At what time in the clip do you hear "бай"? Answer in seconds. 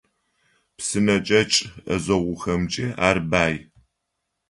3.29-3.55